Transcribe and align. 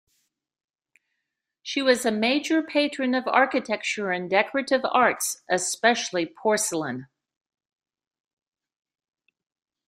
She 1.61 1.83
was 1.83 2.07
a 2.07 2.11
major 2.11 2.63
patron 2.63 3.13
of 3.13 3.27
architecture 3.27 4.09
and 4.09 4.27
decorative 4.27 4.81
arts, 4.91 5.43
especially 5.47 6.25
porcelain. 6.25 7.05